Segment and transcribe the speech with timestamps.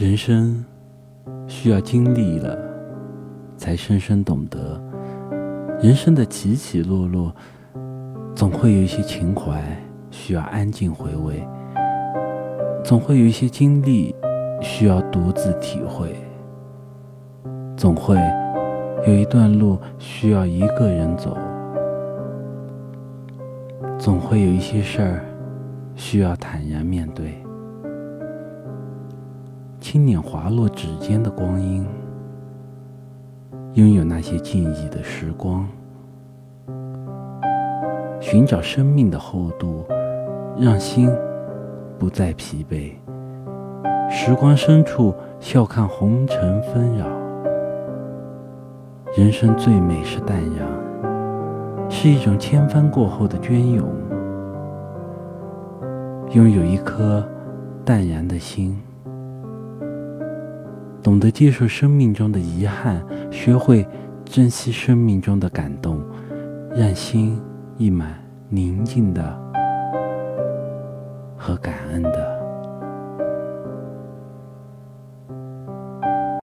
[0.00, 0.64] 人生
[1.48, 2.56] 需要经历了，
[3.56, 4.80] 才深深懂得。
[5.82, 7.34] 人生的起起落落，
[8.32, 9.60] 总会有一些情怀
[10.12, 11.44] 需要安静回味，
[12.84, 14.14] 总会有一些经历
[14.60, 16.14] 需要独自体会，
[17.76, 18.16] 总会
[19.04, 21.36] 有一段路需要一个人走，
[23.98, 25.24] 总会有一些事儿
[25.96, 27.34] 需要坦然面对。
[29.90, 31.82] 轻捻滑落指尖的光阴。
[33.72, 35.66] 拥有那些静谧的时光，
[38.20, 39.86] 寻找生命的厚度，
[40.58, 41.10] 让心
[41.98, 42.92] 不再疲惫。
[44.10, 47.06] 时光深处，笑看红尘纷扰。
[49.16, 53.88] 人生最美是淡然，是一种千帆过后的隽永。
[56.32, 57.26] 拥有一颗
[57.86, 58.78] 淡然的心。
[61.08, 63.88] 懂得接受生命中的遗憾，学会
[64.26, 66.02] 珍惜生命中的感动，
[66.76, 67.40] 让心
[67.78, 69.22] 溢满宁静的
[71.34, 72.47] 和感恩的。